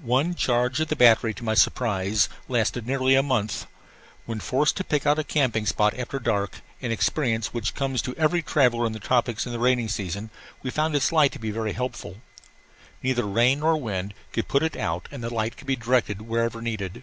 One 0.00 0.34
charge 0.34 0.80
of 0.80 0.88
battery, 0.88 1.34
to 1.34 1.44
my 1.44 1.52
surprise, 1.52 2.30
lasted 2.48 2.86
nearly 2.86 3.14
a 3.14 3.22
month. 3.22 3.66
When 4.24 4.40
forced 4.40 4.78
to 4.78 4.82
pick 4.82 5.06
out 5.06 5.18
a 5.18 5.24
camping 5.24 5.66
spot 5.66 5.92
after 5.92 6.18
dark, 6.18 6.62
an 6.80 6.90
experience 6.90 7.52
which 7.52 7.74
comes 7.74 8.00
to 8.00 8.14
every 8.14 8.40
traveller 8.40 8.86
in 8.86 8.92
the 8.94 8.98
tropics 8.98 9.44
in 9.44 9.52
the 9.52 9.58
rainy 9.58 9.86
season, 9.86 10.30
we 10.62 10.70
found 10.70 10.96
its 10.96 11.12
light 11.12 11.34
very 11.34 11.74
helpful. 11.74 12.22
Neither 13.02 13.26
rain 13.26 13.60
nor 13.60 13.76
wind 13.76 14.14
could 14.32 14.48
put 14.48 14.62
it 14.62 14.74
out 14.74 15.06
and 15.10 15.22
the 15.22 15.34
light 15.34 15.58
could 15.58 15.66
be 15.66 15.76
directed 15.76 16.22
wherever 16.22 16.62
needed. 16.62 17.02